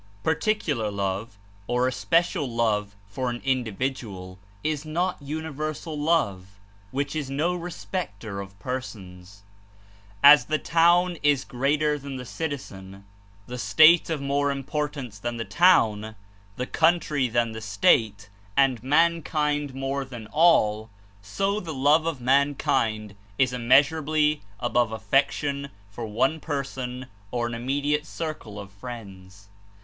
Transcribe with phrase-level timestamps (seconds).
[0.23, 6.57] Particular love, or especial love for an individual is not universal love,
[6.89, 9.43] which is no respecter of persons.
[10.23, 13.05] As the town is greater than the citizen,
[13.45, 16.15] the State of more Importance than the town,
[16.55, 18.27] the Country than the State,
[18.57, 20.89] and mankind more than all;
[21.21, 27.53] so the love of mankind is immeasurably above affection for one per son or an
[27.53, 29.47] Immediate circle of friends.